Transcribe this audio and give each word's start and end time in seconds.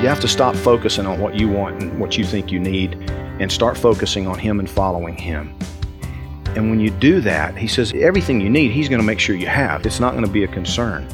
You 0.00 0.06
have 0.06 0.20
to 0.20 0.28
stop 0.28 0.54
focusing 0.54 1.06
on 1.06 1.18
what 1.18 1.34
you 1.34 1.48
want 1.48 1.82
and 1.82 1.98
what 1.98 2.16
you 2.16 2.24
think 2.24 2.52
you 2.52 2.60
need 2.60 2.94
and 3.40 3.50
start 3.50 3.76
focusing 3.76 4.28
on 4.28 4.38
Him 4.38 4.60
and 4.60 4.70
following 4.70 5.16
Him. 5.16 5.52
And 6.54 6.70
when 6.70 6.78
you 6.78 6.90
do 6.90 7.20
that, 7.22 7.58
He 7.58 7.66
says 7.66 7.92
everything 7.94 8.40
you 8.40 8.48
need, 8.48 8.70
He's 8.70 8.88
going 8.88 9.00
to 9.00 9.04
make 9.04 9.18
sure 9.18 9.34
you 9.34 9.48
have. 9.48 9.84
It's 9.84 9.98
not 9.98 10.12
going 10.12 10.24
to 10.24 10.30
be 10.30 10.44
a 10.44 10.48
concern. 10.48 11.08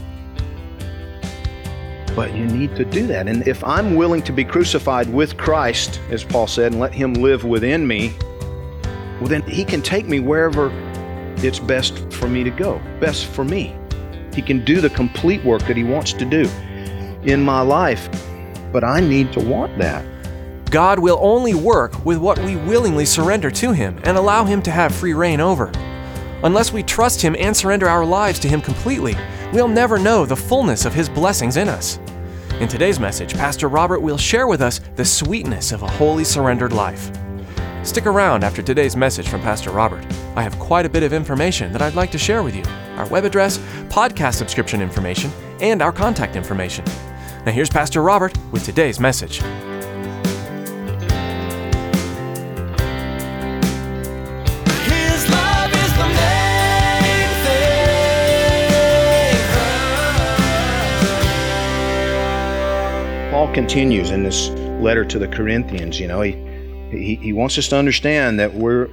But 2.15 2.35
you 2.35 2.45
need 2.45 2.77
to 2.77 2.85
do 2.85 3.07
that. 3.07 3.27
And 3.27 3.49
if 3.49 3.65
I'm 3.65 3.95
willing 3.95 4.21
to 4.21 4.33
be 4.33 4.45
crucified 4.45 5.11
with 5.11 5.39
Christ, 5.39 5.99
as 6.11 6.23
Paul 6.23 6.47
said, 6.47 6.73
and 6.73 6.81
let 6.81 6.93
Him 6.93 7.15
live 7.15 7.45
within 7.45 7.87
me, 7.87 8.13
well, 9.19 9.29
then 9.29 9.41
He 9.45 9.65
can 9.65 9.81
take 9.81 10.07
me 10.07 10.21
wherever 10.21 10.71
it's 11.39 11.59
best 11.59 12.13
for 12.13 12.29
me 12.29 12.45
to 12.45 12.51
go, 12.51 12.83
best 13.01 13.25
for 13.25 13.47
me. 13.47 13.75
He 14.35 14.43
can 14.43 14.63
do 14.63 14.83
the 14.83 14.91
complete 14.91 15.43
work 15.43 15.63
that 15.63 15.77
He 15.79 15.85
wants 15.85 16.13
to 16.13 16.27
do 16.27 16.47
in 17.23 17.43
my 17.43 17.63
life. 17.63 18.11
But 18.75 18.83
I 18.83 18.99
need 18.99 19.33
to 19.35 19.41
want 19.41 19.79
that. 19.79 20.05
God 20.69 20.99
will 20.99 21.21
only 21.23 21.55
work 21.55 22.05
with 22.05 22.19
what 22.19 22.41
we 22.41 22.57
willingly 22.57 23.07
surrender 23.07 23.49
to 23.53 23.71
Him 23.71 24.01
and 24.03 24.17
allow 24.17 24.45
Him 24.45 24.61
to 24.63 24.73
have 24.73 24.93
free 24.93 25.15
reign 25.15 25.39
over. 25.39 25.71
Unless 26.43 26.73
we 26.73 26.83
trust 26.83 27.23
Him 27.23 27.37
and 27.39 27.57
surrender 27.57 27.89
our 27.89 28.05
lives 28.05 28.41
to 28.41 28.49
Him 28.49 28.61
completely, 28.61 29.17
we'll 29.53 29.69
never 29.69 29.97
know 29.97 30.27
the 30.27 30.35
fullness 30.35 30.87
of 30.87 30.93
His 30.93 31.09
blessings 31.09 31.57
in 31.57 31.69
us. 31.69 32.01
In 32.59 32.67
today's 32.67 32.99
message, 32.99 33.35
Pastor 33.35 33.69
Robert 33.69 34.01
will 34.01 34.19
share 34.19 34.49
with 34.49 34.61
us 34.61 34.81
the 34.97 35.05
sweetness 35.05 35.71
of 35.71 35.85
a 35.85 35.89
wholly 35.89 36.25
surrendered 36.25 36.73
life. 36.73 37.13
Stick 37.85 38.07
around 38.07 38.43
after 38.43 38.61
today's 38.61 38.97
message 38.97 39.29
from 39.29 39.41
Pastor 39.43 39.71
Robert. 39.71 40.05
I 40.35 40.43
have 40.43 40.59
quite 40.59 40.85
a 40.85 40.91
bit 40.91 41.05
of 41.05 41.13
information 41.13 41.73
that 41.75 41.83
I'd 41.83 41.95
like 41.95 42.11
to 42.11 42.19
share 42.19 42.43
with 42.43 42.57
you 42.57 42.65
our 42.97 43.07
web 43.07 43.25
address, 43.25 43.59
podcast 43.89 44.35
subscription 44.35 44.83
information, 44.83 45.31
and 45.61 45.81
our 45.81 45.93
contact 45.93 46.35
information. 46.35 46.85
Now, 47.45 47.53
here's 47.53 47.69
Pastor 47.69 48.01
Robert 48.01 48.33
with 48.53 48.65
today's 48.65 48.99
message. 48.99 49.37
His 49.37 49.45
love 55.29 55.75
is 55.75 55.93
the 55.93 56.09
main 56.09 57.29
thing. 57.45 57.85
Paul 63.31 63.53
continues 63.53 64.11
in 64.11 64.23
this 64.23 64.49
letter 64.81 65.05
to 65.05 65.19
the 65.19 65.29
Corinthians. 65.29 66.01
You 66.01 66.09
know, 66.09 66.23
he, 66.23 66.33
he, 66.91 67.17
he 67.17 67.35
wants 67.35 67.59
us 67.59 67.69
to 67.69 67.77
understand 67.77 68.41
that 68.41 68.55
we're 68.55 68.89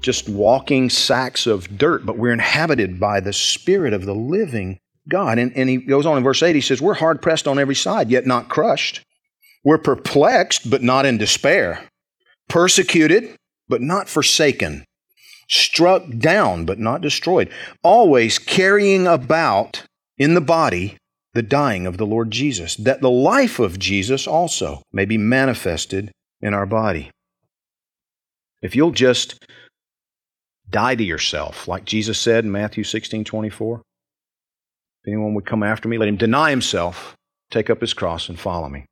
just 0.00 0.28
walking 0.28 0.90
sacks 0.90 1.46
of 1.46 1.78
dirt, 1.78 2.04
but 2.04 2.18
we're 2.18 2.32
inhabited 2.32 2.98
by 2.98 3.20
the 3.20 3.32
Spirit 3.32 3.92
of 3.92 4.06
the 4.06 4.14
living 4.14 4.80
God. 5.08 5.38
And, 5.38 5.52
and 5.56 5.68
he 5.68 5.78
goes 5.78 6.06
on 6.06 6.16
in 6.16 6.24
verse 6.24 6.42
8, 6.42 6.54
he 6.54 6.60
says, 6.60 6.80
We're 6.80 6.94
hard 6.94 7.22
pressed 7.22 7.48
on 7.48 7.58
every 7.58 7.74
side, 7.74 8.10
yet 8.10 8.26
not 8.26 8.48
crushed. 8.48 9.02
We're 9.64 9.78
perplexed, 9.78 10.70
but 10.70 10.82
not 10.82 11.06
in 11.06 11.18
despair. 11.18 11.84
Persecuted, 12.48 13.36
but 13.68 13.80
not 13.80 14.08
forsaken. 14.08 14.84
Struck 15.48 16.04
down, 16.18 16.64
but 16.64 16.78
not 16.78 17.00
destroyed. 17.00 17.50
Always 17.82 18.38
carrying 18.38 19.06
about 19.06 19.84
in 20.18 20.34
the 20.34 20.40
body 20.40 20.96
the 21.34 21.42
dying 21.42 21.86
of 21.86 21.96
the 21.96 22.06
Lord 22.06 22.30
Jesus, 22.30 22.76
that 22.76 23.00
the 23.00 23.10
life 23.10 23.58
of 23.58 23.78
Jesus 23.78 24.26
also 24.26 24.82
may 24.92 25.04
be 25.04 25.16
manifested 25.16 26.12
in 26.40 26.52
our 26.52 26.66
body. 26.66 27.10
If 28.60 28.76
you'll 28.76 28.92
just 28.92 29.44
die 30.68 30.94
to 30.94 31.04
yourself, 31.04 31.66
like 31.66 31.84
Jesus 31.84 32.18
said 32.18 32.44
in 32.44 32.52
Matthew 32.52 32.84
16 32.84 33.24
24, 33.24 33.82
if 35.02 35.08
anyone 35.08 35.34
would 35.34 35.46
come 35.46 35.62
after 35.62 35.88
me, 35.88 35.98
let 35.98 36.08
him 36.08 36.16
deny 36.16 36.50
himself, 36.50 37.16
take 37.50 37.70
up 37.70 37.80
his 37.80 37.94
cross, 37.94 38.28
and 38.28 38.38
follow 38.38 38.68
me. 38.68 38.86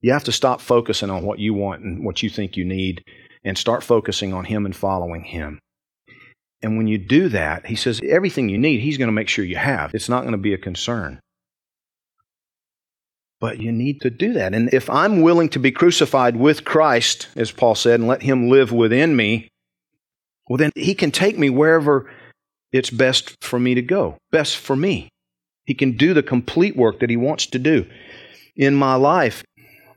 You 0.00 0.12
have 0.12 0.24
to 0.24 0.32
stop 0.32 0.60
focusing 0.60 1.10
on 1.10 1.24
what 1.24 1.38
you 1.38 1.54
want 1.54 1.82
and 1.82 2.04
what 2.04 2.22
you 2.22 2.28
think 2.28 2.56
you 2.56 2.64
need 2.64 3.04
and 3.44 3.56
start 3.56 3.82
focusing 3.82 4.32
on 4.32 4.44
Him 4.44 4.66
and 4.66 4.74
following 4.74 5.24
Him. 5.24 5.60
And 6.60 6.76
when 6.76 6.86
you 6.86 6.98
do 6.98 7.28
that, 7.30 7.66
He 7.66 7.76
says 7.76 8.00
everything 8.06 8.48
you 8.48 8.58
need, 8.58 8.80
He's 8.80 8.98
going 8.98 9.08
to 9.08 9.12
make 9.12 9.28
sure 9.28 9.44
you 9.44 9.56
have. 9.56 9.94
It's 9.94 10.08
not 10.08 10.22
going 10.22 10.32
to 10.32 10.38
be 10.38 10.54
a 10.54 10.58
concern. 10.58 11.20
But 13.40 13.60
you 13.60 13.72
need 13.72 14.00
to 14.02 14.10
do 14.10 14.34
that. 14.34 14.54
And 14.54 14.72
if 14.72 14.88
I'm 14.88 15.22
willing 15.22 15.48
to 15.50 15.58
be 15.58 15.72
crucified 15.72 16.36
with 16.36 16.64
Christ, 16.64 17.28
as 17.34 17.50
Paul 17.50 17.74
said, 17.74 17.98
and 17.98 18.08
let 18.08 18.22
Him 18.22 18.48
live 18.48 18.72
within 18.72 19.16
me, 19.16 19.48
well, 20.48 20.56
then 20.56 20.70
He 20.74 20.94
can 20.94 21.10
take 21.10 21.38
me 21.38 21.50
wherever 21.50 22.10
it's 22.72 22.90
best 22.90 23.36
for 23.40 23.58
me 23.58 23.74
to 23.74 23.82
go, 23.82 24.16
best 24.30 24.56
for 24.56 24.74
me. 24.74 25.11
He 25.64 25.74
can 25.74 25.96
do 25.96 26.14
the 26.14 26.22
complete 26.22 26.76
work 26.76 27.00
that 27.00 27.10
He 27.10 27.16
wants 27.16 27.46
to 27.46 27.58
do 27.58 27.86
in 28.56 28.74
my 28.74 28.94
life. 28.94 29.44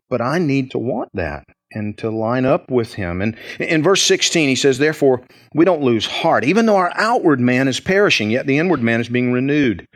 But 0.09 0.21
I 0.21 0.37
need 0.37 0.71
to 0.71 0.77
want 0.77 1.09
that 1.13 1.45
and 1.71 1.97
to 1.97 2.09
line 2.09 2.45
up 2.45 2.69
with 2.69 2.93
Him. 2.93 3.21
And 3.21 3.35
in 3.59 3.83
verse 3.83 4.03
16, 4.03 4.49
He 4.49 4.55
says, 4.55 4.77
Therefore, 4.77 5.23
we 5.53 5.65
don't 5.65 5.81
lose 5.83 6.05
heart. 6.05 6.43
Even 6.43 6.65
though 6.65 6.77
our 6.77 6.93
outward 6.95 7.39
man 7.39 7.67
is 7.67 7.79
perishing, 7.79 8.31
yet 8.31 8.47
the 8.47 8.57
inward 8.57 8.81
man 8.81 9.01
is 9.01 9.09
being 9.09 9.31
renewed 9.31 9.87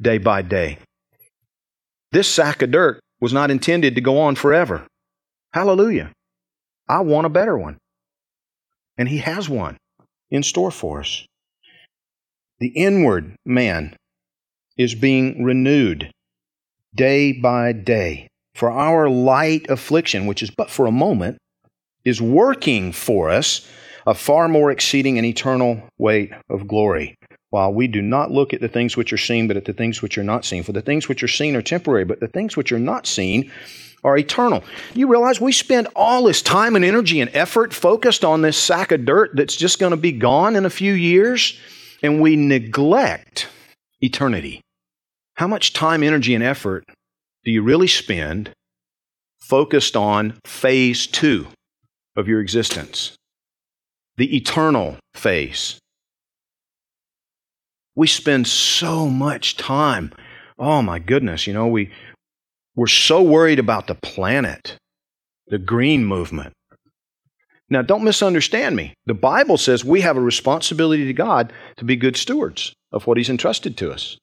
day 0.00 0.18
by 0.18 0.42
day. 0.42 0.78
This 2.12 2.28
sack 2.28 2.62
of 2.62 2.70
dirt 2.70 3.00
was 3.20 3.32
not 3.32 3.50
intended 3.50 3.94
to 3.94 4.00
go 4.00 4.20
on 4.20 4.36
forever. 4.36 4.86
Hallelujah. 5.52 6.12
I 6.88 7.00
want 7.00 7.26
a 7.26 7.30
better 7.30 7.58
one. 7.58 7.78
And 8.96 9.08
He 9.08 9.18
has 9.18 9.48
one 9.48 9.76
in 10.30 10.42
store 10.42 10.70
for 10.70 11.00
us. 11.00 11.26
The 12.58 12.68
inward 12.68 13.36
man 13.44 13.96
is 14.76 14.94
being 14.94 15.44
renewed 15.44 16.10
day 16.94 17.32
by 17.32 17.72
day. 17.72 18.28
For 18.54 18.70
our 18.70 19.08
light 19.08 19.68
affliction, 19.68 20.26
which 20.26 20.42
is 20.42 20.50
but 20.50 20.70
for 20.70 20.86
a 20.86 20.92
moment, 20.92 21.38
is 22.04 22.22
working 22.22 22.92
for 22.92 23.28
us 23.28 23.68
a 24.06 24.14
far 24.14 24.48
more 24.48 24.70
exceeding 24.70 25.18
and 25.18 25.26
eternal 25.26 25.82
weight 25.98 26.32
of 26.48 26.68
glory. 26.68 27.16
While 27.50 27.74
we 27.74 27.86
do 27.86 28.00
not 28.00 28.30
look 28.30 28.54
at 28.54 28.60
the 28.60 28.68
things 28.68 28.96
which 28.96 29.12
are 29.12 29.18
seen, 29.18 29.48
but 29.48 29.56
at 29.56 29.64
the 29.64 29.72
things 29.72 30.02
which 30.02 30.16
are 30.16 30.24
not 30.24 30.44
seen. 30.44 30.62
For 30.62 30.72
the 30.72 30.82
things 30.82 31.08
which 31.08 31.22
are 31.22 31.28
seen 31.28 31.56
are 31.56 31.62
temporary, 31.62 32.04
but 32.04 32.20
the 32.20 32.28
things 32.28 32.56
which 32.56 32.72
are 32.72 32.78
not 32.78 33.06
seen 33.06 33.50
are 34.04 34.16
eternal. 34.16 34.62
You 34.94 35.08
realize 35.08 35.40
we 35.40 35.52
spend 35.52 35.88
all 35.96 36.24
this 36.24 36.42
time 36.42 36.76
and 36.76 36.84
energy 36.84 37.20
and 37.20 37.30
effort 37.34 37.74
focused 37.74 38.24
on 38.24 38.42
this 38.42 38.56
sack 38.56 38.92
of 38.92 39.04
dirt 39.04 39.30
that's 39.34 39.56
just 39.56 39.78
going 39.78 39.90
to 39.90 39.96
be 39.96 40.12
gone 40.12 40.54
in 40.54 40.64
a 40.64 40.70
few 40.70 40.92
years, 40.92 41.58
and 42.02 42.20
we 42.20 42.36
neglect 42.36 43.48
eternity. 44.00 44.60
How 45.36 45.46
much 45.46 45.74
time, 45.74 46.02
energy, 46.02 46.34
and 46.34 46.42
effort 46.42 46.84
do 47.44 47.50
you 47.50 47.62
really 47.62 47.86
spend 47.86 48.50
focused 49.38 49.94
on 49.94 50.38
phase 50.46 51.06
two 51.06 51.46
of 52.16 52.26
your 52.26 52.40
existence? 52.40 53.14
The 54.16 54.34
eternal 54.34 54.96
phase. 55.14 55.78
We 57.94 58.06
spend 58.06 58.46
so 58.46 59.08
much 59.08 59.58
time. 59.58 60.12
Oh 60.58 60.80
my 60.80 60.98
goodness, 60.98 61.46
you 61.46 61.52
know, 61.52 61.66
we, 61.66 61.90
we're 62.74 62.86
so 62.86 63.22
worried 63.22 63.58
about 63.58 63.88
the 63.88 63.94
planet, 63.94 64.78
the 65.48 65.58
green 65.58 66.06
movement. 66.06 66.54
Now, 67.68 67.82
don't 67.82 68.04
misunderstand 68.04 68.74
me. 68.74 68.94
The 69.04 69.14
Bible 69.14 69.58
says 69.58 69.84
we 69.84 70.00
have 70.00 70.16
a 70.16 70.20
responsibility 70.20 71.04
to 71.06 71.12
God 71.12 71.52
to 71.76 71.84
be 71.84 71.96
good 71.96 72.16
stewards 72.16 72.72
of 72.90 73.06
what 73.06 73.18
He's 73.18 73.28
entrusted 73.28 73.76
to 73.78 73.92
us. 73.92 74.16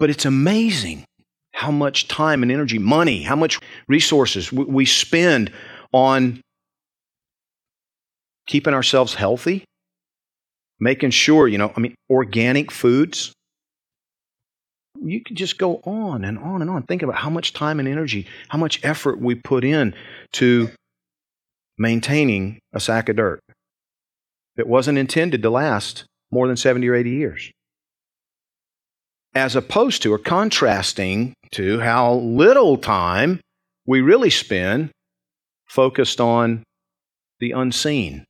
But 0.00 0.08
it's 0.10 0.24
amazing 0.24 1.04
how 1.52 1.70
much 1.70 2.08
time 2.08 2.42
and 2.42 2.50
energy, 2.50 2.78
money, 2.78 3.22
how 3.22 3.36
much 3.36 3.60
resources 3.86 4.50
we 4.50 4.86
spend 4.86 5.52
on 5.92 6.40
keeping 8.46 8.72
ourselves 8.72 9.14
healthy, 9.14 9.64
making 10.80 11.10
sure, 11.10 11.46
you 11.46 11.58
know, 11.58 11.70
I 11.76 11.80
mean, 11.80 11.94
organic 12.08 12.72
foods. 12.72 13.32
you 15.02 15.22
could 15.22 15.36
just 15.36 15.58
go 15.58 15.76
on 15.84 16.24
and 16.24 16.38
on 16.38 16.62
and 16.62 16.70
on. 16.70 16.82
Think 16.84 17.02
about 17.02 17.16
how 17.16 17.30
much 17.30 17.52
time 17.52 17.78
and 17.78 17.86
energy, 17.86 18.26
how 18.48 18.58
much 18.58 18.82
effort 18.82 19.20
we 19.20 19.34
put 19.34 19.64
in 19.64 19.94
to 20.32 20.70
maintaining 21.78 22.58
a 22.72 22.80
sack 22.80 23.08
of 23.10 23.16
dirt 23.16 23.40
that 24.56 24.66
wasn't 24.66 24.98
intended 24.98 25.42
to 25.42 25.50
last 25.50 26.04
more 26.30 26.48
than 26.48 26.56
70 26.56 26.88
or 26.88 26.94
80 26.94 27.10
years. 27.10 27.50
As 29.34 29.54
opposed 29.54 30.02
to 30.02 30.12
or 30.12 30.18
contrasting 30.18 31.34
to 31.52 31.80
how 31.80 32.14
little 32.14 32.76
time 32.76 33.40
we 33.86 34.00
really 34.00 34.30
spend 34.30 34.90
focused 35.68 36.20
on 36.20 36.64
the 37.38 37.52
unseen, 37.52 38.24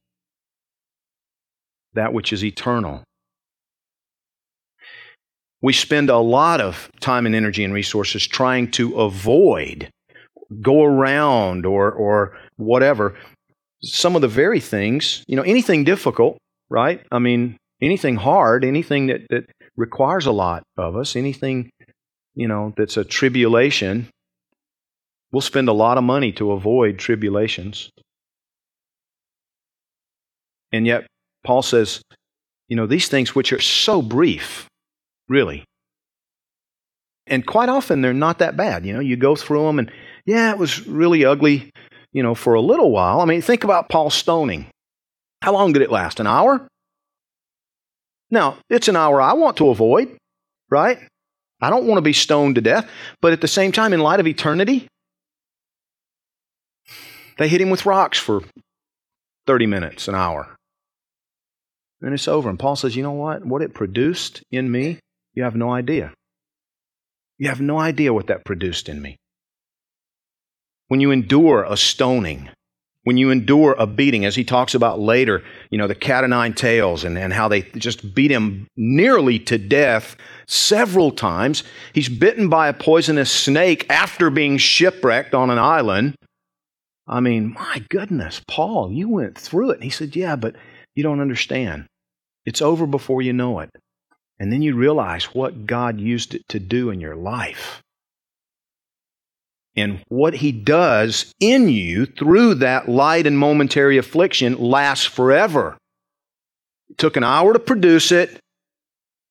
that 1.94 2.12
which 2.12 2.32
is 2.32 2.44
eternal. 2.44 3.02
We 5.62 5.73
spend 5.73 6.08
a 6.08 6.19
lot 6.19 6.61
of 6.61 6.88
time 7.00 7.26
and 7.26 7.35
energy 7.35 7.64
and 7.64 7.75
resources 7.75 8.26
trying 8.26 8.70
to 8.73 8.99
avoid, 8.99 9.91
go 10.61 10.85
around, 10.85 11.67
or, 11.67 11.91
or 11.91 12.37
whatever. 12.56 13.17
Some 13.82 14.17
of 14.17 14.23
the 14.23 14.29
very 14.29 14.61
things, 14.61 15.25
you 15.26 15.37
know, 15.37 15.43
anything 15.43 15.85
difficult, 15.85 16.38
right? 16.70 17.03
I 17.11 17.19
mean, 17.19 17.56
anything 17.82 18.17
hard, 18.17 18.64
anything 18.64 19.08
that, 19.08 19.26
that 19.31 19.50
requires 19.81 20.27
a 20.27 20.32
lot 20.32 20.62
of 20.77 20.94
us, 20.94 21.17
anything, 21.17 21.71
you 22.35 22.47
know, 22.47 22.75
that's 22.77 22.99
a 22.99 23.05
tribulation, 23.05 24.09
we'll 25.32 25.41
spend 25.41 25.69
a 25.69 25.73
lot 25.73 25.97
of 25.97 26.05
money 26.05 26.32
to 26.32 26.53
avoid 26.53 26.99
tribulations. 26.99 27.91
And 30.71 30.87
yet, 30.87 31.06
Paul 31.44 31.62
says, 31.62 32.03
you 32.69 32.77
know, 32.77 32.87
these 32.87 33.09
things 33.09 33.35
which 33.35 33.53
are 33.53 33.61
so 33.61 34.03
brief, 34.03 34.69
really. 35.29 35.65
And 37.27 37.47
quite 37.47 37.69
often 37.69 38.03
they're 38.03 38.12
not 38.12 38.38
that 38.38 38.56
bad. 38.56 38.85
You 38.85 38.93
know, 38.93 39.00
you 39.00 39.17
go 39.17 39.35
through 39.35 39.67
them 39.67 39.79
and, 39.79 39.91
yeah, 40.27 40.50
it 40.50 40.59
was 40.59 40.87
really 40.87 41.25
ugly, 41.25 41.71
you 42.12 42.23
know, 42.23 42.35
for 42.35 42.55
a 42.55 42.61
little 42.61 42.91
while. 42.91 43.21
I 43.21 43.25
mean, 43.25 43.41
think 43.41 43.65
about 43.65 43.88
Paul's 43.88 44.15
stoning. 44.15 44.67
How 45.43 45.53
long 45.53 45.73
did 45.73 45.82
it 45.82 45.91
last? 45.91 46.21
An 46.21 46.27
hour? 46.27 46.69
Now, 48.31 48.59
it's 48.69 48.88
an 48.88 48.97
hour 48.97 49.21
I 49.21 49.32
want 49.32 49.56
to 49.59 49.71
avoid, 49.71 50.17
right? 50.71 50.99
I 51.61 51.71
don't 51.71 51.87
want 51.87 51.99
to 51.99 52.03
be 52.03 52.12
stoned 52.12 52.55
to 52.55 52.61
death. 52.61 52.88
But 53.21 53.32
at 53.32 53.41
the 53.41 53.49
same 53.49 53.73
time, 53.73 53.93
in 53.93 54.00
light 54.00 54.21
of 54.21 54.27
eternity, 54.27 54.88
they 57.38 57.49
hit 57.49 57.61
him 57.61 57.71
with 57.71 57.87
rocks 57.87 58.19
for 58.19 58.43
30 59.47 59.67
minutes, 59.67 60.09
an 60.09 60.15
hour. 60.15 60.56
And 62.03 62.15
it's 62.15 62.29
over. 62.29 62.49
And 62.49 62.59
Paul 62.59 62.77
says, 62.77 62.97
you 62.97 63.03
know 63.03 63.12
what? 63.12 63.44
What 63.44 63.62
it 63.62 63.75
produced 63.75 64.43
in 64.50 64.71
me, 64.71 64.99
you 65.35 65.43
have 65.43 65.56
no 65.56 65.71
idea. 65.71 66.12
You 67.38 67.49
have 67.49 67.61
no 67.61 67.79
idea 67.79 68.12
what 68.12 68.29
that 68.29 68.44
produced 68.44 68.88
in 68.88 69.00
me. 69.00 69.17
When 70.88 71.00
you 71.00 71.11
endure 71.11 71.65
a 71.65 71.77
stoning, 71.77 72.50
when 73.05 73.17
you 73.17 73.31
endure 73.31 73.75
a 73.79 73.87
beating, 73.87 74.25
as 74.25 74.37
he 74.37 74.44
talks 74.44 74.75
about 74.75 75.00
later, 75.00 75.43
you 75.70 75.79
know, 75.79 75.87
the 75.87 75.94
cat 75.94 76.23
o' 76.23 76.26
nine 76.26 76.52
tails 76.52 77.02
and, 77.02 77.17
and 77.17 77.32
how 77.32 77.49
they 77.49 77.62
just 77.62 78.14
beat 78.14 78.31
him 78.31 78.67
nearly 78.76 79.38
to 79.38 79.56
death 79.56 80.17
several 80.47 81.11
times. 81.11 81.62
He's 81.94 82.08
bitten 82.08 82.49
by 82.49 82.69
a 82.69 82.75
poisonous 82.75 83.31
snake 83.31 83.87
after 83.88 84.29
being 84.29 84.58
shipwrecked 84.58 85.35
on 85.35 85.49
an 85.49 85.58
island. 85.58 86.14
I 87.06 87.20
mean, 87.20 87.55
my 87.55 87.85
goodness, 87.88 88.43
Paul, 88.47 88.93
you 88.93 89.08
went 89.08 89.37
through 89.37 89.70
it. 89.70 89.76
And 89.76 89.85
he 89.85 89.91
said, 89.91 90.14
Yeah, 90.14 90.37
but 90.37 90.55
you 90.94 91.03
don't 91.03 91.20
understand. 91.20 91.87
It's 92.44 92.62
over 92.62 92.87
before 92.87 93.23
you 93.23 93.32
know 93.32 93.61
it. 93.61 93.70
And 94.38 94.53
then 94.53 94.62
you 94.62 94.75
realize 94.75 95.35
what 95.35 95.67
God 95.67 96.00
used 96.00 96.35
it 96.35 96.43
to 96.49 96.58
do 96.58 96.91
in 96.91 97.00
your 97.00 97.17
life. 97.17 97.82
And 99.76 100.02
what 100.08 100.34
He 100.34 100.52
does 100.52 101.32
in 101.40 101.69
you 101.69 102.06
through 102.06 102.56
that 102.56 102.88
light 102.88 103.26
and 103.26 103.38
momentary 103.38 103.99
affliction 103.99 104.58
lasts 104.58 105.06
forever. 105.06 105.76
It 106.88 106.99
took 106.99 107.17
an 107.17 107.25
hour 107.25 107.52
to 107.52 107.58
produce 107.58 108.11
it, 108.11 108.40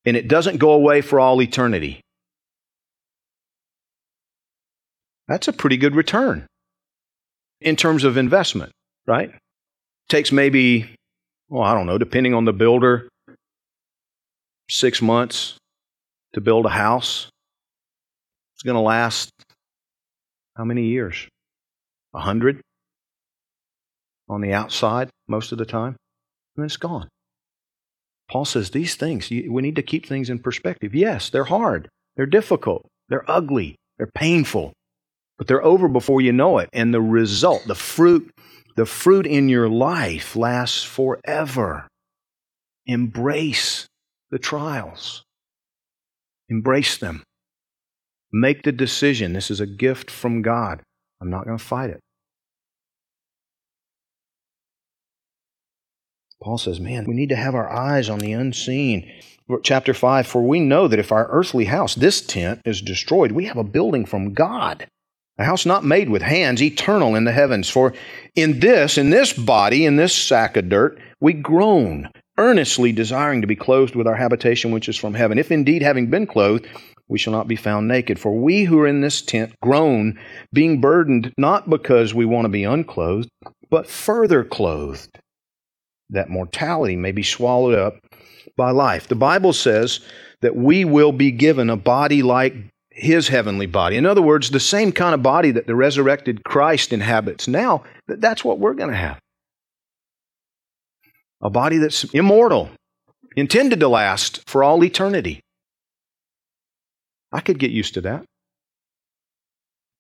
and 0.06 0.15
it 0.15 0.27
doesn't 0.27 0.57
go 0.57 0.71
away 0.71 1.01
for 1.01 1.19
all 1.19 1.41
eternity. 1.41 2.01
That's 5.27 5.47
a 5.47 5.53
pretty 5.53 5.77
good 5.77 5.95
return 5.95 6.47
in 7.62 7.75
terms 7.75 8.03
of 8.03 8.18
investment, 8.18 8.71
right? 9.06 9.31
Takes 10.07 10.31
maybe 10.31 10.89
well, 11.50 11.63
I 11.63 11.74
don't 11.74 11.88
know, 11.88 11.97
depending 11.97 12.33
on 12.33 12.45
the 12.45 12.53
builder, 12.53 13.09
six 14.69 15.01
months 15.01 15.57
to 16.33 16.41
build 16.41 16.65
a 16.68 16.69
house. 16.69 17.27
It's 18.53 18.63
going 18.63 18.75
to 18.75 18.81
last 18.81 19.31
how 20.60 20.66
many 20.66 20.88
years? 20.88 21.26
A 22.14 22.20
hundred 22.20 22.60
on 24.28 24.42
the 24.42 24.52
outside 24.52 25.10
most 25.26 25.54
of 25.54 25.58
the 25.58 25.66
time, 25.66 25.96
and 26.58 26.66
it's 26.66 26.76
gone. 26.76 27.08
Paul 28.30 28.44
says 28.44 28.70
these 28.70 28.96
things, 28.96 29.30
we 29.30 29.62
need 29.62 29.78
to 29.78 29.82
keep 29.82 30.06
things 30.06 30.30
in 30.30 30.40
perspective. 30.40 30.94
Yes, 30.94 31.30
they're 31.30 31.46
hard, 31.46 31.88
they're 32.18 32.26
difficult, 32.26 32.86
they're 33.08 33.24
ugly, 33.32 33.78
they're 33.98 34.12
painful, 34.14 34.74
but 35.38 35.48
they're 35.48 35.64
over 35.64 35.88
before 35.88 36.20
you 36.20 36.34
know 36.34 36.58
it. 36.58 36.70
And 36.74 36.94
the 36.94 37.02
result, 37.02 37.64
the 37.66 37.74
fruit 37.74 38.30
the 38.76 38.86
fruit 38.86 39.26
in 39.26 39.48
your 39.48 39.70
life 39.70 40.36
lasts 40.36 40.84
forever. 40.84 41.88
Embrace 42.86 43.88
the 44.30 44.40
trials, 44.40 45.24
embrace 46.50 46.98
them. 46.98 47.24
Make 48.31 48.64
the 48.64 48.72
decision. 48.72 49.34
This 49.34 49.50
is 49.50 49.60
a 49.60 49.66
gift 49.66 50.12
from 50.12 50.42
God. 50.42 50.81
I'm 51.22 51.30
not 51.30 51.46
going 51.46 51.58
to 51.58 51.64
fight 51.64 51.90
it. 51.90 52.00
Paul 56.42 56.58
says, 56.58 56.80
man, 56.80 57.06
we 57.06 57.16
need 57.16 57.30
to 57.30 57.36
have 57.36 57.56
our 57.56 57.70
eyes 57.70 58.10
on 58.10 58.20
the 58.20 58.31
unseen. 58.31 59.12
Chapter 59.64 59.94
5 59.94 60.26
For 60.26 60.42
we 60.42 60.60
know 60.60 60.88
that 60.88 61.00
if 61.00 61.12
our 61.12 61.28
earthly 61.30 61.66
house, 61.66 61.96
this 61.96 62.22
tent, 62.22 62.62
is 62.64 62.81
destroyed, 62.81 63.34
we 63.34 63.46
have 63.46 63.58
a 63.58 63.64
building 63.64 64.06
from 64.06 64.34
God 64.34 64.88
a 65.40 65.46
house 65.46 65.66
not 65.66 65.86
made 65.86 66.10
with 66.10 66.22
hands, 66.22 66.62
eternal 66.62 67.16
in 67.16 67.24
the 67.24 67.32
heavens. 67.32 67.70
For 67.70 67.94
in 68.36 68.60
this, 68.60 68.98
in 68.98 69.10
this 69.10 69.32
body, 69.32 69.86
in 69.86 69.96
this 69.96 70.14
sack 70.14 70.58
of 70.58 70.68
dirt, 70.68 71.00
we 71.22 71.32
groan, 71.32 72.10
earnestly 72.38 72.92
desiring 72.92 73.42
to 73.42 73.48
be 73.48 73.56
clothed 73.56 73.96
with 73.96 74.06
our 74.06 74.18
habitation 74.18 74.72
which 74.72 74.90
is 74.90 74.98
from 74.98 75.14
heaven. 75.14 75.40
If 75.40 75.50
indeed, 75.50 75.82
having 75.82 76.10
been 76.10 76.28
clothed, 76.28 76.68
we 77.10 77.18
shall 77.18 77.34
not 77.34 77.48
be 77.48 77.56
found 77.56 77.88
naked. 77.88 78.20
For 78.20 78.32
we 78.32 78.64
who 78.64 78.80
are 78.80 78.88
in 78.88 79.01
this 79.01 79.22
tent 79.22 79.54
groan, 79.62 80.20
being 80.54 80.80
burdened, 80.80 81.34
not 81.38 81.70
because 81.70 82.13
we 82.13 82.25
want 82.25 82.46
to 82.46 82.50
be 82.50 82.63
unclothed, 82.63 83.30
but 83.70 83.88
further 83.88 84.44
clothed, 84.44 85.20
that 86.12 86.30
mortality 86.30 86.96
may 86.96 87.12
be 87.12 87.24
swallowed 87.24 87.75
up 87.78 87.98
by 88.56 88.72
life. 88.72 89.08
The 89.08 89.16
Bible 89.16 89.54
says 89.54 90.00
that 90.42 90.56
we 90.56 90.86
will 90.86 91.12
be 91.12 91.32
given 91.32 91.70
a 91.70 91.75
body 91.75 92.22
like 92.22 92.56
his 92.92 93.28
heavenly 93.28 93.66
body. 93.66 93.96
In 93.96 94.06
other 94.06 94.22
words, 94.22 94.50
the 94.50 94.60
same 94.60 94.92
kind 94.92 95.13
of 95.13 95.24
body 95.24 95.51
that 95.51 95.68
the 95.68 95.75
resurrected 95.75 96.44
Christ 96.44 96.92
inhabits 96.92 97.48
now, 97.48 97.84
that's 98.08 98.44
what 98.44 98.60
we're 98.60 98.74
going 98.74 98.89
to 98.89 98.96
have. 98.96 99.20
A 101.42 101.50
body 101.50 101.78
that's 101.78 102.04
immortal, 102.06 102.70
intended 103.36 103.80
to 103.80 103.88
last 103.88 104.48
for 104.50 104.63
all 104.63 104.84
eternity. 104.84 105.39
I 107.31 107.41
could 107.41 107.59
get 107.59 107.71
used 107.71 107.93
to 107.95 108.01
that. 108.01 108.25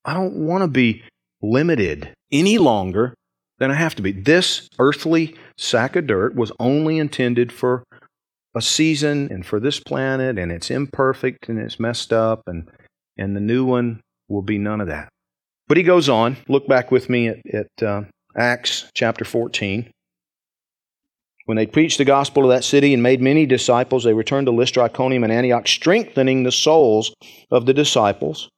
I 0.05 0.13
don't 0.13 0.45
want 0.45 0.63
to 0.63 0.67
be 0.67 1.03
limited 1.41 2.13
any 2.31 2.57
longer 2.57 3.13
than 3.59 3.71
I 3.71 3.75
have 3.75 3.95
to 3.95 4.01
be. 4.01 4.11
This 4.11 4.67
earthly 4.79 5.35
sack 5.57 5.95
of 5.95 6.07
dirt 6.07 6.35
was 6.35 6.51
only 6.59 6.97
intended 6.97 7.51
for 7.51 7.83
a 8.55 8.61
season 8.61 9.29
and 9.31 9.45
for 9.45 9.59
this 9.59 9.79
planet, 9.79 10.39
and 10.39 10.51
it's 10.51 10.71
imperfect 10.71 11.49
and 11.49 11.59
it's 11.59 11.79
messed 11.79 12.11
up, 12.11 12.41
and 12.47 12.69
and 13.17 13.35
the 13.35 13.41
new 13.41 13.65
one 13.65 14.01
will 14.27 14.41
be 14.41 14.57
none 14.57 14.81
of 14.81 14.87
that. 14.87 15.09
But 15.67 15.77
he 15.77 15.83
goes 15.83 16.09
on. 16.09 16.37
Look 16.47 16.67
back 16.67 16.89
with 16.89 17.09
me 17.09 17.27
at, 17.27 17.37
at 17.53 17.83
uh, 17.83 18.03
Acts 18.35 18.89
chapter 18.95 19.25
14. 19.25 19.91
When 21.49 21.55
they 21.55 21.65
preached 21.65 21.97
the 21.97 22.05
gospel 22.05 22.43
of 22.43 22.49
that 22.49 22.63
city 22.63 22.93
and 22.93 23.01
made 23.01 23.21
many 23.21 23.47
disciples, 23.47 24.03
they 24.03 24.13
returned 24.13 24.45
to 24.45 24.51
Lystra, 24.51 24.83
Iconium, 24.83 25.23
and 25.23 25.33
Antioch, 25.33 25.67
strengthening 25.67 26.43
the 26.43 26.51
souls 26.51 27.11
of 27.49 27.65
the 27.65 27.73
disciples, 27.73 28.49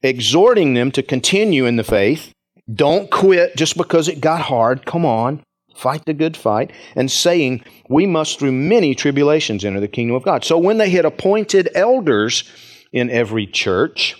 exhorting 0.00 0.74
them 0.74 0.92
to 0.92 1.02
continue 1.02 1.66
in 1.66 1.74
the 1.74 1.82
faith. 1.82 2.32
Don't 2.72 3.10
quit 3.10 3.56
just 3.56 3.76
because 3.76 4.06
it 4.06 4.20
got 4.20 4.42
hard. 4.42 4.86
Come 4.86 5.04
on, 5.04 5.42
fight 5.74 6.04
the 6.04 6.14
good 6.14 6.36
fight. 6.36 6.70
And 6.94 7.10
saying, 7.10 7.64
We 7.88 8.06
must 8.06 8.38
through 8.38 8.52
many 8.52 8.94
tribulations 8.94 9.64
enter 9.64 9.80
the 9.80 9.88
kingdom 9.88 10.14
of 10.14 10.22
God. 10.22 10.44
So 10.44 10.56
when 10.56 10.78
they 10.78 10.90
had 10.90 11.04
appointed 11.04 11.68
elders, 11.74 12.44
in 12.92 13.10
every 13.10 13.46
church 13.46 14.16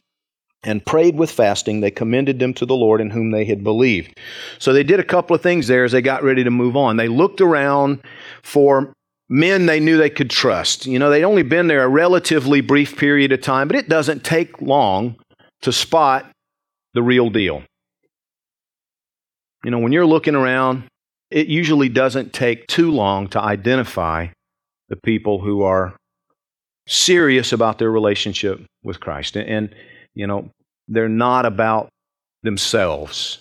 and 0.67 0.85
prayed 0.85 1.17
with 1.17 1.31
fasting. 1.31 1.81
They 1.81 1.91
commended 1.91 2.39
them 2.39 2.53
to 2.55 2.67
the 2.67 2.75
Lord 2.75 3.01
in 3.01 3.11
whom 3.11 3.31
they 3.31 3.45
had 3.45 3.65
believed. 3.65 4.19
So 4.59 4.73
they 4.73 4.83
did 4.83 5.01
a 5.01 5.05
couple 5.05 5.35
of 5.35 5.43
things 5.43 5.69
there 5.69 5.85
as 5.85 5.93
they 5.93 6.03
got 6.03 6.23
ready 6.23 6.45
to 6.45 6.51
move 6.51 6.77
on. 6.77 6.97
They 6.97 7.09
looked 7.09 7.41
around 7.41 8.03
for 8.43 8.93
men 9.29 9.67
they 9.67 9.81
knew 9.81 9.97
they 9.97 10.11
could 10.11 10.31
trust. 10.31 10.87
You 10.87 10.99
know, 10.99 11.09
they'd 11.09 11.25
only 11.25 11.43
been 11.43 11.69
there 11.69 11.85
a 11.85 11.89
relatively 11.89 12.61
brief 12.61 12.97
period 12.97 13.33
of 13.33 13.41
time, 13.41 13.69
but 13.69 13.77
it 13.77 13.89
doesn't 13.89 14.25
take 14.25 14.61
long 14.61 15.17
to 15.63 15.73
spot 15.73 16.31
the 16.95 17.03
real 17.03 17.31
deal. 17.31 17.63
You 19.65 19.71
know, 19.71 19.79
when 19.79 19.93
you're 19.93 20.07
looking 20.07 20.35
around, 20.35 20.85
it 21.31 21.49
usually 21.49 21.89
doesn't 21.89 22.33
take 22.33 22.67
too 22.67 22.91
long 22.91 23.29
to 23.29 23.41
identify 23.41 24.29
the 24.89 24.97
people 24.97 25.41
who 25.41 25.63
are 25.63 25.97
serious 26.87 27.53
about 27.53 27.79
their 27.79 27.91
relationship 27.91 28.61
with 28.85 29.01
Christ. 29.01 29.35
And, 29.35 29.49
and, 29.49 29.75
you 30.15 30.27
know, 30.27 30.51
they're 30.89 31.09
not 31.09 31.47
about 31.47 31.89
themselves. 32.43 33.41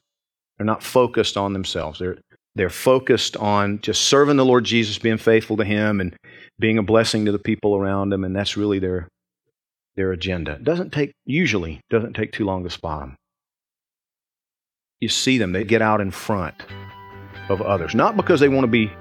They're 0.58 0.66
not 0.66 0.84
focused 0.84 1.38
on 1.38 1.54
themselves. 1.54 2.00
They're, 2.00 2.18
they're 2.56 2.70
focused 2.70 3.36
on 3.38 3.82
just 3.82 4.04
serving 4.04 4.38
the 4.38 4.46
Lord 4.46 4.64
Jesus, 4.64 4.98
being 4.98 5.18
faithful 5.18 5.58
to 5.58 5.66
Him, 5.66 6.00
and 6.00 6.16
being 6.60 6.78
a 6.78 6.84
blessing 6.84 7.26
to 7.26 7.32
the 7.32 7.40
people 7.40 7.76
around 7.76 8.10
them. 8.10 8.24
And 8.24 8.36
that's 8.36 8.56
really 8.56 8.80
their, 8.80 9.08
their 9.96 10.12
agenda. 10.12 10.54
It 10.54 10.64
doesn't 10.64 10.92
take, 10.92 11.12
usually, 11.26 11.82
doesn't 11.90 12.14
take 12.14 12.32
too 12.32 12.46
long 12.46 12.64
to 12.64 12.70
spot 12.70 13.02
them. 13.02 13.16
You 15.02 15.10
see 15.10 15.38
them, 15.38 15.52
they 15.52 15.66
get 15.66 15.82
out 15.82 16.00
in 16.00 16.10
front 16.10 16.56
of 17.50 17.62
others. 17.62 17.94
Not 17.94 18.16
because 18.16 18.40
they 18.40 18.50
want 18.50 18.64
to 18.64 18.72
be 18.72 18.92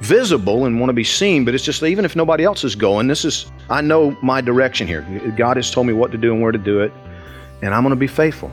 visible 0.00 0.66
and 0.66 0.78
want 0.78 0.90
to 0.90 0.94
be 0.94 1.04
seen, 1.04 1.44
but 1.44 1.54
it's 1.54 1.64
just 1.64 1.82
even 1.82 2.04
if 2.04 2.16
nobody 2.16 2.44
else 2.44 2.64
is 2.64 2.74
going, 2.74 3.06
this 3.06 3.24
is, 3.24 3.50
I 3.70 3.80
know 3.80 4.16
my 4.22 4.40
direction 4.40 4.86
here. 4.86 5.02
God 5.36 5.56
has 5.56 5.70
told 5.70 5.86
me 5.86 5.92
what 5.92 6.10
to 6.12 6.18
do 6.18 6.32
and 6.32 6.42
where 6.42 6.52
to 6.52 6.58
do 6.58 6.80
it, 6.80 6.92
and 7.62 7.74
I'm 7.74 7.82
going 7.82 7.90
to 7.90 7.96
be 7.96 8.06
faithful. 8.06 8.50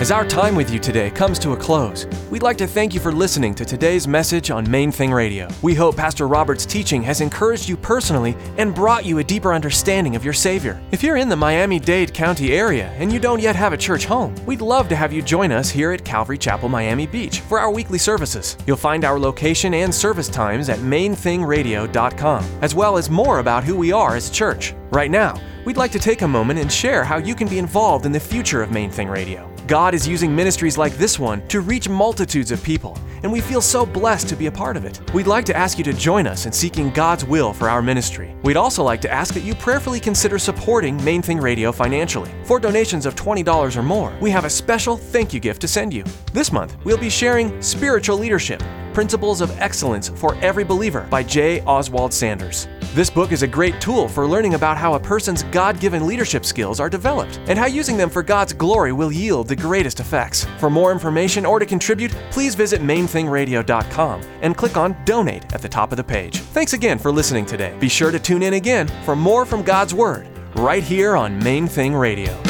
As 0.00 0.10
our 0.10 0.24
time 0.26 0.56
with 0.56 0.70
you 0.70 0.78
today 0.78 1.10
comes 1.10 1.38
to 1.40 1.52
a 1.52 1.56
close, 1.58 2.06
we'd 2.30 2.42
like 2.42 2.56
to 2.56 2.66
thank 2.66 2.94
you 2.94 3.00
for 3.00 3.12
listening 3.12 3.54
to 3.54 3.66
today's 3.66 4.08
message 4.08 4.50
on 4.50 4.68
Main 4.70 4.90
Thing 4.90 5.12
Radio. 5.12 5.46
We 5.60 5.74
hope 5.74 5.94
Pastor 5.94 6.26
Robert's 6.26 6.64
teaching 6.64 7.02
has 7.02 7.20
encouraged 7.20 7.68
you 7.68 7.76
personally 7.76 8.34
and 8.56 8.74
brought 8.74 9.04
you 9.04 9.18
a 9.18 9.24
deeper 9.24 9.52
understanding 9.52 10.16
of 10.16 10.24
your 10.24 10.32
Savior. 10.32 10.80
If 10.90 11.02
you're 11.02 11.18
in 11.18 11.28
the 11.28 11.36
Miami 11.36 11.78
Dade 11.78 12.14
County 12.14 12.54
area 12.54 12.88
and 12.96 13.12
you 13.12 13.20
don't 13.20 13.42
yet 13.42 13.54
have 13.56 13.74
a 13.74 13.76
church 13.76 14.06
home, 14.06 14.34
we'd 14.46 14.62
love 14.62 14.88
to 14.88 14.96
have 14.96 15.12
you 15.12 15.20
join 15.20 15.52
us 15.52 15.68
here 15.68 15.92
at 15.92 16.02
Calvary 16.02 16.38
Chapel 16.38 16.70
Miami 16.70 17.06
Beach 17.06 17.40
for 17.40 17.60
our 17.60 17.70
weekly 17.70 17.98
services. 17.98 18.56
You'll 18.66 18.78
find 18.78 19.04
our 19.04 19.18
location 19.18 19.74
and 19.74 19.94
service 19.94 20.30
times 20.30 20.70
at 20.70 20.78
mainthingradio.com, 20.78 22.44
as 22.62 22.74
well 22.74 22.96
as 22.96 23.10
more 23.10 23.40
about 23.40 23.64
who 23.64 23.76
we 23.76 23.92
are 23.92 24.16
as 24.16 24.30
church. 24.30 24.72
Right 24.92 25.10
now, 25.10 25.38
we'd 25.66 25.76
like 25.76 25.92
to 25.92 25.98
take 25.98 26.22
a 26.22 26.28
moment 26.28 26.58
and 26.58 26.72
share 26.72 27.04
how 27.04 27.18
you 27.18 27.34
can 27.34 27.48
be 27.48 27.58
involved 27.58 28.06
in 28.06 28.12
the 28.12 28.18
future 28.18 28.62
of 28.62 28.70
Main 28.72 28.90
Thing 28.90 29.10
Radio. 29.10 29.49
God 29.70 29.94
is 29.94 30.08
using 30.08 30.34
ministries 30.34 30.76
like 30.76 30.94
this 30.94 31.16
one 31.16 31.46
to 31.46 31.60
reach 31.60 31.88
multitudes 31.88 32.50
of 32.50 32.60
people, 32.60 32.98
and 33.22 33.30
we 33.30 33.40
feel 33.40 33.60
so 33.60 33.86
blessed 33.86 34.28
to 34.30 34.34
be 34.34 34.46
a 34.46 34.50
part 34.50 34.76
of 34.76 34.84
it. 34.84 35.00
We'd 35.14 35.28
like 35.28 35.44
to 35.44 35.56
ask 35.56 35.78
you 35.78 35.84
to 35.84 35.92
join 35.92 36.26
us 36.26 36.44
in 36.44 36.50
seeking 36.50 36.90
God's 36.90 37.24
will 37.24 37.52
for 37.52 37.68
our 37.68 37.80
ministry. 37.80 38.34
We'd 38.42 38.56
also 38.56 38.82
like 38.82 39.00
to 39.02 39.12
ask 39.12 39.32
that 39.34 39.44
you 39.44 39.54
prayerfully 39.54 40.00
consider 40.00 40.40
supporting 40.40 41.00
Main 41.04 41.22
Thing 41.22 41.38
Radio 41.38 41.70
financially. 41.70 42.32
For 42.42 42.58
donations 42.58 43.06
of 43.06 43.14
$20 43.14 43.76
or 43.76 43.82
more, 43.84 44.12
we 44.20 44.28
have 44.30 44.44
a 44.44 44.50
special 44.50 44.96
thank 44.96 45.32
you 45.32 45.38
gift 45.38 45.60
to 45.60 45.68
send 45.68 45.94
you. 45.94 46.02
This 46.32 46.50
month, 46.50 46.76
we'll 46.82 46.98
be 46.98 47.08
sharing 47.08 47.62
Spiritual 47.62 48.18
Leadership 48.18 48.60
Principles 48.92 49.40
of 49.40 49.50
Excellence 49.60 50.08
for 50.08 50.34
Every 50.36 50.64
Believer 50.64 51.06
by 51.10 51.22
J. 51.22 51.60
Oswald 51.62 52.12
Sanders. 52.12 52.68
This 52.94 53.08
book 53.08 53.30
is 53.30 53.42
a 53.42 53.46
great 53.46 53.80
tool 53.80 54.08
for 54.08 54.26
learning 54.26 54.54
about 54.54 54.76
how 54.76 54.94
a 54.94 55.00
person's 55.00 55.44
God 55.44 55.78
given 55.78 56.06
leadership 56.06 56.44
skills 56.44 56.80
are 56.80 56.90
developed 56.90 57.40
and 57.46 57.58
how 57.58 57.66
using 57.66 57.96
them 57.96 58.10
for 58.10 58.22
God's 58.22 58.52
glory 58.52 58.92
will 58.92 59.12
yield 59.12 59.46
the 59.46 59.54
greatest 59.54 60.00
effects. 60.00 60.44
For 60.58 60.68
more 60.68 60.90
information 60.90 61.46
or 61.46 61.60
to 61.60 61.66
contribute, 61.66 62.10
please 62.30 62.56
visit 62.56 62.80
mainthingradio.com 62.80 64.22
and 64.42 64.56
click 64.56 64.76
on 64.76 64.96
Donate 65.04 65.54
at 65.54 65.62
the 65.62 65.68
top 65.68 65.92
of 65.92 65.96
the 65.96 66.04
page. 66.04 66.38
Thanks 66.38 66.72
again 66.72 66.98
for 66.98 67.12
listening 67.12 67.46
today. 67.46 67.76
Be 67.78 67.88
sure 67.88 68.10
to 68.10 68.18
tune 68.18 68.42
in 68.42 68.54
again 68.54 68.88
for 69.04 69.14
more 69.14 69.46
from 69.46 69.62
God's 69.62 69.94
Word 69.94 70.28
right 70.56 70.82
here 70.82 71.16
on 71.16 71.38
Main 71.44 71.68
Thing 71.68 71.94
Radio. 71.94 72.49